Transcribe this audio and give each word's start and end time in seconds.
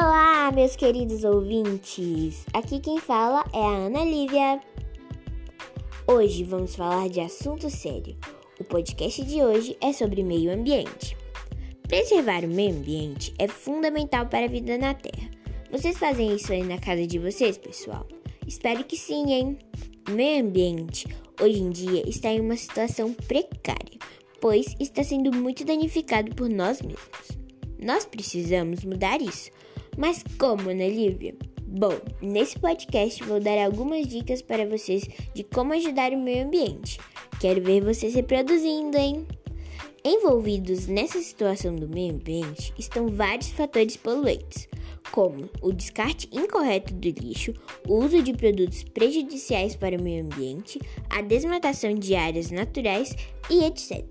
Olá, 0.00 0.52
meus 0.52 0.76
queridos 0.76 1.24
ouvintes! 1.24 2.46
Aqui 2.54 2.78
quem 2.78 3.00
fala 3.00 3.44
é 3.52 3.58
a 3.58 3.86
Ana 3.86 4.04
Lívia. 4.04 4.60
Hoje 6.06 6.44
vamos 6.44 6.76
falar 6.76 7.08
de 7.08 7.18
assunto 7.18 7.68
sério. 7.68 8.16
O 8.60 8.64
podcast 8.64 9.24
de 9.24 9.42
hoje 9.42 9.76
é 9.80 9.92
sobre 9.92 10.22
meio 10.22 10.52
ambiente. 10.52 11.16
Preservar 11.88 12.44
o 12.44 12.48
meio 12.48 12.76
ambiente 12.76 13.34
é 13.40 13.48
fundamental 13.48 14.26
para 14.26 14.44
a 14.44 14.48
vida 14.48 14.78
na 14.78 14.94
Terra. 14.94 15.28
Vocês 15.68 15.98
fazem 15.98 16.32
isso 16.36 16.52
aí 16.52 16.62
na 16.62 16.78
casa 16.78 17.04
de 17.04 17.18
vocês, 17.18 17.58
pessoal? 17.58 18.06
Espero 18.46 18.84
que 18.84 18.96
sim, 18.96 19.32
hein? 19.32 19.58
O 20.08 20.12
meio 20.12 20.44
ambiente 20.44 21.08
hoje 21.42 21.60
em 21.60 21.70
dia 21.70 22.08
está 22.08 22.28
em 22.30 22.40
uma 22.40 22.56
situação 22.56 23.12
precária, 23.12 23.98
pois 24.40 24.76
está 24.78 25.02
sendo 25.02 25.32
muito 25.34 25.64
danificado 25.64 26.32
por 26.36 26.48
nós 26.48 26.80
mesmos. 26.82 27.36
Nós 27.82 28.04
precisamos 28.04 28.84
mudar 28.84 29.20
isso. 29.20 29.50
Mas 29.98 30.22
como, 30.38 30.70
Ana 30.70 30.86
Lívia? 30.86 31.34
Bom, 31.66 31.92
nesse 32.22 32.56
podcast 32.56 33.20
vou 33.24 33.40
dar 33.40 33.58
algumas 33.58 34.06
dicas 34.06 34.40
para 34.40 34.64
vocês 34.64 35.08
de 35.34 35.42
como 35.42 35.72
ajudar 35.72 36.12
o 36.12 36.22
meio 36.22 36.46
ambiente. 36.46 37.00
Quero 37.40 37.60
ver 37.60 37.82
vocês 37.82 38.14
reproduzindo, 38.14 38.96
hein? 38.96 39.26
Envolvidos 40.04 40.86
nessa 40.86 41.20
situação 41.20 41.74
do 41.74 41.88
meio 41.88 42.14
ambiente 42.14 42.72
estão 42.78 43.08
vários 43.08 43.48
fatores 43.48 43.96
poluentes, 43.96 44.68
como 45.10 45.50
o 45.60 45.72
descarte 45.72 46.28
incorreto 46.32 46.94
do 46.94 47.08
lixo, 47.08 47.52
o 47.88 47.96
uso 47.96 48.22
de 48.22 48.32
produtos 48.32 48.84
prejudiciais 48.84 49.74
para 49.74 49.98
o 49.98 50.02
meio 50.02 50.24
ambiente, 50.24 50.78
a 51.10 51.20
desmatação 51.22 51.92
de 51.92 52.14
áreas 52.14 52.52
naturais 52.52 53.16
e 53.50 53.64
etc. 53.64 54.04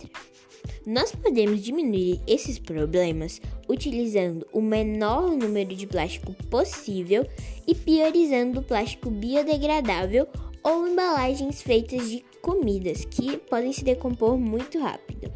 Nós 0.86 1.12
podemos 1.12 1.62
diminuir 1.62 2.22
esses 2.26 2.58
problemas 2.58 3.42
utilizando 3.68 4.48
o 4.54 4.62
menor 4.62 5.32
número 5.32 5.76
de 5.76 5.86
plástico 5.86 6.34
possível 6.50 7.28
e 7.68 7.76
priorizando 7.76 8.60
o 8.60 8.64
plástico 8.64 9.10
biodegradável 9.10 10.28
ou 10.64 10.88
embalagens 10.88 11.62
feitas 11.62 12.10
de 12.10 12.24
comidas 12.42 13.06
que 13.06 13.38
podem 13.38 13.74
se 13.74 13.84
decompor 13.84 14.38
muito 14.38 14.80
rápido. 14.80 15.32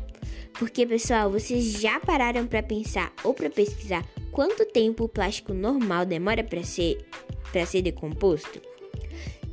Porque, 0.54 0.86
pessoal, 0.86 1.32
vocês 1.32 1.80
já 1.82 2.00
pararam 2.00 2.46
para 2.46 2.62
pensar 2.62 3.14
ou 3.24 3.34
para 3.34 3.50
pesquisar 3.50 4.08
quanto 4.32 4.66
tempo 4.66 5.06
o 5.06 5.10
plástico 5.10 5.54
normal 5.54 6.06
demora 6.06 6.44
para 6.44 6.64
ser 6.64 7.06
para 7.52 7.66
ser 7.66 7.82
decomposto? 7.82 8.71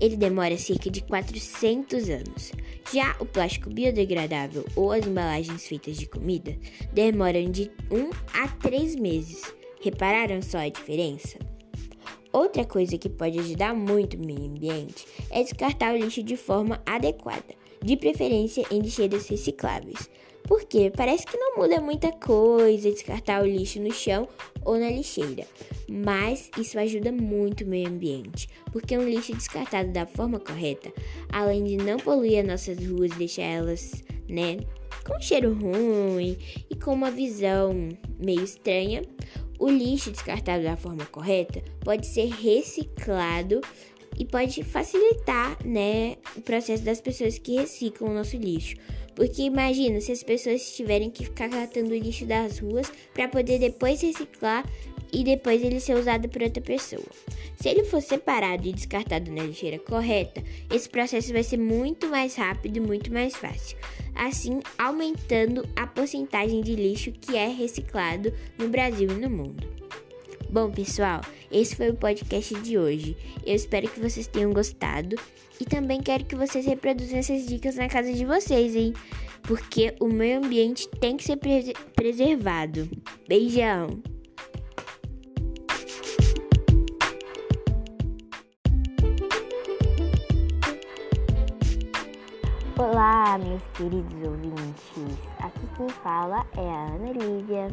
Ele 0.00 0.16
demora 0.16 0.56
cerca 0.56 0.90
de 0.90 1.02
400 1.02 2.08
anos. 2.08 2.52
Já 2.92 3.16
o 3.20 3.26
plástico 3.26 3.68
biodegradável 3.68 4.64
ou 4.76 4.92
as 4.92 5.06
embalagens 5.06 5.66
feitas 5.66 5.96
de 5.96 6.06
comida 6.06 6.56
demoram 6.92 7.50
de 7.50 7.70
1 7.90 8.10
a 8.32 8.48
3 8.48 8.96
meses. 8.96 9.42
Repararam 9.80 10.40
só 10.40 10.58
a 10.58 10.68
diferença? 10.68 11.38
Outra 12.32 12.64
coisa 12.64 12.98
que 12.98 13.08
pode 13.08 13.38
ajudar 13.38 13.74
muito 13.74 14.16
o 14.16 14.24
meio 14.24 14.44
ambiente 14.44 15.06
é 15.30 15.42
descartar 15.42 15.94
o 15.94 15.98
lixo 15.98 16.22
de 16.22 16.36
forma 16.36 16.80
adequada, 16.84 17.54
de 17.82 17.96
preferência 17.96 18.64
em 18.70 18.80
lixeiras 18.80 19.26
recicláveis. 19.28 20.10
Porque 20.48 20.90
parece 20.96 21.26
que 21.26 21.36
não 21.36 21.58
muda 21.58 21.78
muita 21.78 22.10
coisa 22.10 22.90
descartar 22.90 23.42
o 23.42 23.46
lixo 23.46 23.78
no 23.82 23.92
chão 23.92 24.26
ou 24.64 24.78
na 24.78 24.88
lixeira, 24.88 25.46
mas 25.86 26.50
isso 26.58 26.78
ajuda 26.78 27.12
muito 27.12 27.64
o 27.64 27.66
meio 27.66 27.86
ambiente, 27.86 28.48
porque 28.72 28.96
um 28.96 29.06
lixo 29.06 29.34
descartado 29.34 29.92
da 29.92 30.06
forma 30.06 30.40
correta, 30.40 30.90
além 31.30 31.64
de 31.64 31.76
não 31.76 31.98
poluir 31.98 32.40
as 32.40 32.46
nossas 32.46 32.78
ruas 32.78 33.12
e 33.12 33.16
deixar 33.16 33.42
elas, 33.42 34.02
né, 34.26 34.56
com 35.06 35.16
um 35.16 35.20
cheiro 35.20 35.52
ruim 35.52 36.38
e 36.70 36.74
com 36.74 36.94
uma 36.94 37.10
visão 37.10 37.90
meio 38.18 38.42
estranha, 38.42 39.02
o 39.58 39.68
lixo 39.68 40.10
descartado 40.10 40.64
da 40.64 40.78
forma 40.78 41.04
correta 41.06 41.62
pode 41.80 42.06
ser 42.06 42.30
reciclado 42.30 43.60
e 44.18 44.24
pode 44.24 44.62
facilitar, 44.64 45.56
né, 45.64 46.16
o 46.36 46.40
processo 46.40 46.82
das 46.82 47.00
pessoas 47.00 47.38
que 47.38 47.56
reciclam 47.56 48.10
o 48.10 48.14
nosso 48.14 48.36
lixo. 48.36 48.76
Porque 49.14 49.42
imagina 49.42 50.00
se 50.00 50.12
as 50.12 50.22
pessoas 50.22 50.76
tiverem 50.76 51.10
que 51.10 51.24
ficar 51.24 51.48
catando 51.48 51.90
o 51.90 51.98
lixo 51.98 52.24
das 52.24 52.58
ruas 52.58 52.90
para 53.12 53.28
poder 53.28 53.58
depois 53.58 54.00
reciclar 54.00 54.64
e 55.12 55.24
depois 55.24 55.62
ele 55.62 55.80
ser 55.80 55.96
usado 55.96 56.28
por 56.28 56.42
outra 56.42 56.62
pessoa. 56.62 57.06
Se 57.56 57.68
ele 57.68 57.84
for 57.84 58.00
separado 58.00 58.68
e 58.68 58.72
descartado 58.72 59.30
na 59.30 59.42
lixeira 59.42 59.78
correta, 59.78 60.42
esse 60.72 60.88
processo 60.88 61.32
vai 61.32 61.42
ser 61.42 61.56
muito 61.56 62.08
mais 62.08 62.36
rápido 62.36 62.76
e 62.76 62.80
muito 62.80 63.12
mais 63.12 63.34
fácil, 63.34 63.76
assim 64.14 64.60
aumentando 64.76 65.68
a 65.74 65.86
porcentagem 65.86 66.60
de 66.60 66.76
lixo 66.76 67.12
que 67.12 67.36
é 67.36 67.48
reciclado 67.48 68.32
no 68.56 68.68
Brasil 68.68 69.08
e 69.10 69.14
no 69.14 69.30
mundo. 69.30 69.87
Bom, 70.50 70.70
pessoal, 70.70 71.20
esse 71.52 71.76
foi 71.76 71.90
o 71.90 71.94
podcast 71.94 72.54
de 72.60 72.78
hoje. 72.78 73.14
Eu 73.44 73.54
espero 73.54 73.86
que 73.86 74.00
vocês 74.00 74.26
tenham 74.26 74.50
gostado 74.50 75.14
e 75.60 75.64
também 75.66 76.00
quero 76.00 76.24
que 76.24 76.34
vocês 76.34 76.64
reproduzam 76.64 77.18
essas 77.18 77.46
dicas 77.46 77.76
na 77.76 77.86
casa 77.86 78.10
de 78.14 78.24
vocês, 78.24 78.74
hein? 78.74 78.94
Porque 79.42 79.94
o 80.00 80.08
meio 80.08 80.38
ambiente 80.38 80.88
tem 80.88 81.18
que 81.18 81.24
ser 81.24 81.36
pre 81.36 81.74
preservado. 81.94 82.88
Beijão! 83.28 84.02
Olá, 92.78 93.36
meus 93.36 93.62
queridos 93.74 94.26
ouvintes. 94.26 95.18
Aqui 95.40 95.66
quem 95.76 95.88
fala 96.02 96.46
é 96.56 96.60
a 96.60 96.86
Ana 96.94 97.12
Lívia. 97.12 97.68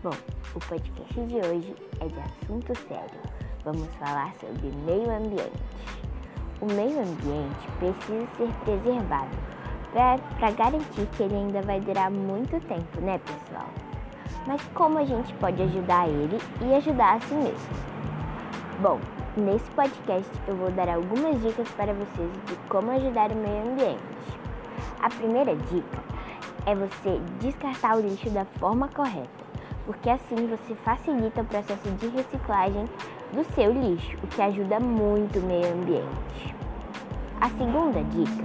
Bom, 0.00 0.14
o 0.54 0.60
podcast 0.60 1.12
de 1.12 1.38
hoje 1.38 1.74
é 1.98 2.06
de 2.06 2.20
assunto 2.20 2.72
sério. 2.86 3.20
Vamos 3.64 3.88
falar 3.96 4.32
sobre 4.36 4.70
meio 4.86 5.10
ambiente. 5.10 5.60
O 6.60 6.66
meio 6.66 7.00
ambiente 7.00 7.68
precisa 7.80 8.24
ser 8.36 8.48
preservado 8.64 9.36
para 9.92 10.52
garantir 10.52 11.04
que 11.16 11.24
ele 11.24 11.34
ainda 11.34 11.62
vai 11.62 11.80
durar 11.80 12.12
muito 12.12 12.64
tempo, 12.68 13.00
né, 13.00 13.18
pessoal? 13.18 13.66
Mas 14.46 14.62
como 14.72 15.00
a 15.00 15.04
gente 15.04 15.34
pode 15.34 15.60
ajudar 15.60 16.08
ele 16.08 16.38
e 16.60 16.74
ajudar 16.76 17.16
a 17.16 17.20
si 17.20 17.34
mesmo? 17.34 17.58
Bom, 18.80 19.00
nesse 19.36 19.68
podcast 19.72 20.30
eu 20.46 20.54
vou 20.54 20.70
dar 20.70 20.90
algumas 20.90 21.42
dicas 21.42 21.68
para 21.70 21.92
vocês 21.92 22.30
de 22.46 22.54
como 22.68 22.92
ajudar 22.92 23.32
o 23.32 23.34
meio 23.34 23.72
ambiente. 23.72 23.98
A 25.00 25.10
primeira 25.10 25.56
dica 25.56 26.04
é 26.66 26.74
você 26.76 27.20
descartar 27.40 27.96
o 27.96 28.00
lixo 28.00 28.30
da 28.30 28.44
forma 28.44 28.86
correta 28.86 29.37
porque 29.88 30.10
assim 30.10 30.46
você 30.46 30.74
facilita 30.84 31.40
o 31.40 31.44
processo 31.46 31.90
de 31.92 32.08
reciclagem 32.08 32.84
do 33.32 33.42
seu 33.54 33.72
lixo, 33.72 34.18
o 34.22 34.26
que 34.26 34.42
ajuda 34.42 34.78
muito 34.78 35.38
o 35.38 35.42
meio 35.44 35.72
ambiente. 35.72 36.54
A 37.40 37.48
segunda 37.48 38.04
dica 38.04 38.44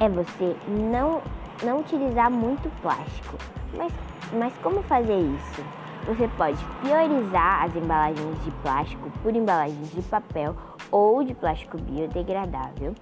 é 0.00 0.08
você 0.08 0.56
não, 0.90 1.22
não 1.62 1.78
utilizar 1.78 2.28
muito 2.28 2.68
plástico. 2.82 3.36
Mas, 3.76 3.92
mas 4.32 4.52
como 4.58 4.82
fazer 4.82 5.20
isso? 5.20 5.64
Você 6.08 6.26
pode 6.36 6.58
priorizar 6.80 7.62
as 7.62 7.76
embalagens 7.76 8.42
de 8.42 8.50
plástico 8.50 9.10
por 9.22 9.36
embalagens 9.36 9.92
de 9.92 10.02
papel 10.02 10.56
ou 10.90 11.22
de 11.22 11.34
plástico 11.34 11.78
biodegradável. 11.78 12.96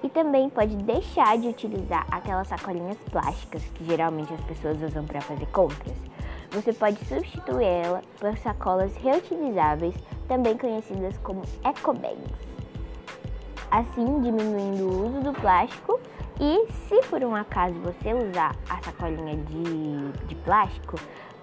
E 0.00 0.08
também 0.08 0.48
pode 0.48 0.76
deixar 0.76 1.36
de 1.38 1.48
utilizar 1.48 2.06
aquelas 2.08 2.46
sacolinhas 2.46 2.98
plásticas 3.10 3.64
que 3.74 3.84
geralmente 3.84 4.32
as 4.32 4.40
pessoas 4.42 4.80
usam 4.80 5.04
para 5.04 5.20
fazer 5.20 5.46
compras 5.46 5.96
você 6.50 6.72
pode 6.72 7.04
substituir 7.04 7.64
ela 7.64 8.02
por 8.18 8.36
sacolas 8.38 8.94
reutilizáveis, 8.96 9.94
também 10.26 10.56
conhecidas 10.56 11.16
como 11.18 11.42
ecobags. 11.64 12.32
Assim, 13.70 14.20
diminuindo 14.20 14.84
o 14.84 15.06
uso 15.06 15.20
do 15.20 15.32
plástico 15.32 16.00
e, 16.40 16.66
se 16.72 17.00
por 17.08 17.22
um 17.22 17.36
acaso 17.36 17.74
você 17.80 18.12
usar 18.12 18.56
a 18.68 18.82
sacolinha 18.82 19.36
de, 19.36 20.26
de 20.26 20.34
plástico, 20.36 20.96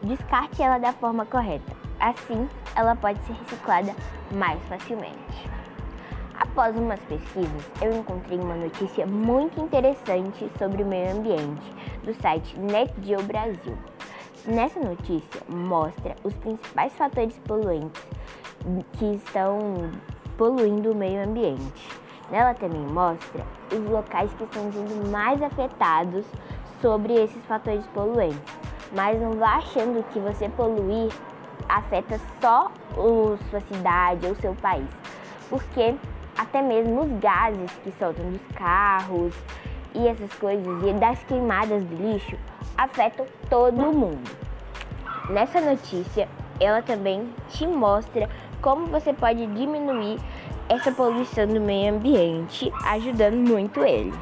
descarte 0.03 0.61
ela 0.61 0.77
da 0.77 0.91
forma 0.91 1.25
correta. 1.25 1.71
Assim, 1.99 2.49
ela 2.75 2.95
pode 2.95 3.19
ser 3.25 3.33
reciclada 3.33 3.95
mais 4.33 4.61
facilmente. 4.63 5.49
Após 6.37 6.75
umas 6.75 6.99
pesquisas, 7.01 7.71
eu 7.81 7.95
encontrei 7.95 8.37
uma 8.37 8.55
notícia 8.55 9.05
muito 9.05 9.59
interessante 9.59 10.51
sobre 10.59 10.83
o 10.83 10.85
meio 10.85 11.17
ambiente 11.17 11.73
do 12.03 12.13
site 12.13 12.59
NetGeo 12.59 13.23
Brasil. 13.23 13.77
Nessa 14.47 14.79
notícia 14.79 15.41
mostra 15.49 16.15
os 16.23 16.33
principais 16.35 16.93
fatores 16.93 17.37
poluentes 17.39 18.01
que 18.93 19.15
estão 19.15 19.91
poluindo 20.37 20.93
o 20.93 20.95
meio 20.95 21.21
ambiente. 21.21 21.89
Nela 22.31 22.53
também 22.53 22.79
mostra 22.79 23.43
os 23.69 23.91
locais 23.91 24.31
que 24.35 24.45
estão 24.45 24.71
sendo 24.71 25.11
mais 25.11 25.41
afetados 25.41 26.25
sobre 26.81 27.13
esses 27.13 27.45
fatores 27.45 27.85
poluentes. 27.87 28.39
Mas 28.93 29.19
não 29.19 29.33
vá 29.33 29.57
achando 29.57 30.01
que 30.13 30.19
você 30.21 30.47
poluir 30.47 31.11
afeta 31.67 32.17
só 32.39 32.71
a 32.91 33.49
sua 33.49 33.59
cidade 33.59 34.27
ou 34.27 34.35
seu 34.35 34.55
país, 34.55 34.87
porque 35.49 35.93
até 36.37 36.61
mesmo 36.61 37.01
os 37.01 37.19
gases 37.19 37.71
que 37.83 37.91
soltam 37.99 38.31
dos 38.31 38.47
carros 38.55 39.35
e 39.93 40.07
essas 40.07 40.33
coisas 40.35 40.83
e 40.83 40.93
das 40.93 41.21
queimadas 41.25 41.83
do 41.83 41.95
lixo 41.97 42.37
afetam 42.77 43.25
todo 43.49 43.75
mundo. 43.75 44.29
Nessa 45.29 45.59
notícia 45.59 46.27
ela 46.59 46.81
também 46.81 47.29
te 47.49 47.67
mostra 47.67 48.29
como 48.61 48.87
você 48.87 49.13
pode 49.13 49.45
diminuir 49.47 50.19
essa 50.69 50.91
poluição 50.91 51.47
do 51.47 51.61
meio 51.61 51.93
ambiente, 51.93 52.71
ajudando 52.85 53.35
muito 53.35 53.83
ele. 53.83 54.13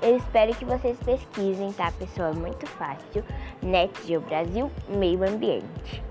Eu 0.00 0.16
espero 0.16 0.54
que 0.54 0.64
vocês 0.64 0.98
pesquisem, 1.04 1.72
tá, 1.72 1.92
pessoal? 1.92 2.30
É 2.30 2.34
muito 2.34 2.66
fácil. 2.66 3.24
NetGeo 3.62 4.20
Brasil 4.20 4.70
Meio 4.88 5.22
Ambiente. 5.28 6.02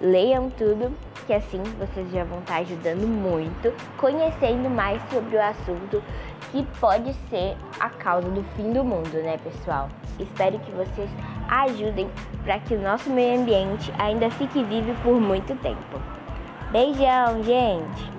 Leiam 0.00 0.48
tudo, 0.50 0.94
que 1.26 1.34
assim 1.34 1.62
vocês 1.78 2.10
já 2.10 2.24
vão 2.24 2.38
estar 2.38 2.58
ajudando 2.58 3.06
muito, 3.06 3.74
conhecendo 3.98 4.70
mais 4.70 5.02
sobre 5.10 5.36
o 5.36 5.42
assunto 5.42 6.02
que 6.50 6.64
pode 6.80 7.12
ser 7.28 7.56
a 7.78 7.90
causa 7.90 8.30
do 8.30 8.42
fim 8.56 8.72
do 8.72 8.82
mundo, 8.82 9.12
né, 9.22 9.36
pessoal? 9.38 9.90
Espero 10.18 10.58
que 10.60 10.70
vocês 10.72 11.10
ajudem 11.48 12.08
para 12.44 12.58
que 12.60 12.74
o 12.74 12.80
nosso 12.80 13.10
meio 13.10 13.40
ambiente 13.40 13.92
ainda 13.98 14.30
fique 14.30 14.62
vivo 14.64 14.94
por 15.02 15.20
muito 15.20 15.54
tempo. 15.56 16.00
Beijão, 16.70 17.42
gente! 17.42 18.17